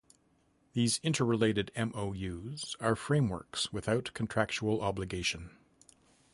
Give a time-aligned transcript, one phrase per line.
[0.73, 5.51] These interrelated MoUs are frameworks without contractual obligation.